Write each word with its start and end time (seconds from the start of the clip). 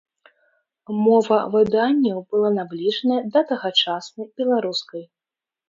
Мова 1.03 1.37
выданняў 1.57 2.17
была 2.33 2.49
набліжаная 2.57 3.21
да 3.37 3.47
тагачаснай 3.55 4.27
беларускай. 4.43 5.09